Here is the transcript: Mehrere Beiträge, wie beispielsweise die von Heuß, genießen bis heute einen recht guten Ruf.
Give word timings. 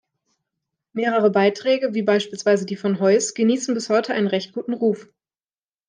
Mehrere 0.93 1.29
Beiträge, 1.29 1.93
wie 1.93 2.01
beispielsweise 2.01 2.65
die 2.65 2.75
von 2.75 2.99
Heuß, 2.99 3.35
genießen 3.35 3.75
bis 3.75 3.87
heute 3.89 4.15
einen 4.15 4.25
recht 4.25 4.51
guten 4.51 4.73
Ruf. 4.73 5.07